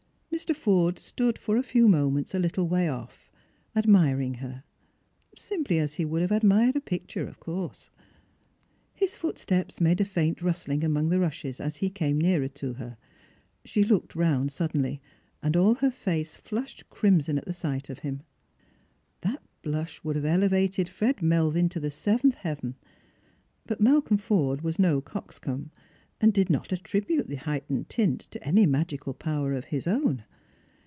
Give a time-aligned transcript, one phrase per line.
[0.33, 0.55] Mr.
[0.55, 3.29] Forde stood for a few moments a little way off",
[3.75, 4.63] admiring her—
[5.37, 7.91] simply as he would have admired a picture, of course.
[8.95, 12.97] His footsteps made a faint rustling among the rushes as he came nearer to her.
[13.65, 14.99] She looked round suddenly,
[15.43, 18.23] and all her Ikce Hushed crimson at sight of him.
[19.21, 19.35] 60 Strangers and Pilgrims.
[19.35, 22.77] That blush would have elevated Fred Melvin to the seventh heaven;
[23.67, 25.71] but Malcolm Forde was no coxcomb,
[26.23, 30.23] and did not attri bute the heightened tint to any magical power of his own.